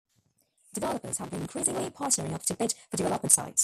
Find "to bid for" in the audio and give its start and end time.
2.47-2.97